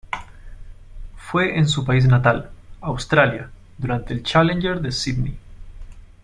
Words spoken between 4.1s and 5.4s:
el Challenger de Sídney.